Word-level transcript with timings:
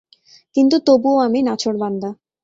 কিন্তু 0.55 0.75
তবুও 0.87 1.17
আমি 1.17 1.39
নাছোড়বান্দা। 1.41 2.09